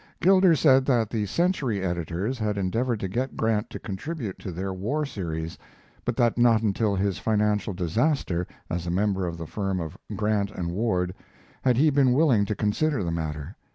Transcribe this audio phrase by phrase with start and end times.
[0.19, 4.73] Gilder said that the Century Editors had endeavored to get Grant to contribute to their
[4.73, 5.59] war series,
[6.05, 10.57] but that not until his financial disaster, as a member of the firm of Grant
[10.65, 11.13] & Ward,
[11.61, 13.55] had he been willing to consider the matter.